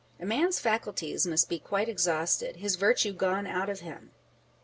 [0.19, 4.09] A man's faculties must be quite exhausted, his virtue gone out of him.